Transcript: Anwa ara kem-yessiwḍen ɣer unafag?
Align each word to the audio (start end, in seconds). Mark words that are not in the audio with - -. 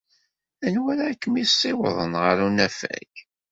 Anwa 0.65 0.89
ara 0.93 1.19
kem-yessiwḍen 1.21 2.13
ɣer 2.23 2.37
unafag? 2.47 3.13